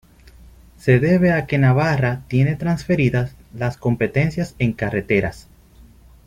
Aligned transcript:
Se 0.77 0.97
debe 0.99 1.31
a 1.31 1.45
que 1.45 1.59
Navarra 1.59 2.23
tiene 2.27 2.55
transferidas 2.55 3.35
las 3.53 3.77
competencias 3.77 4.55
en 4.57 4.73
carreteras. 4.73 5.47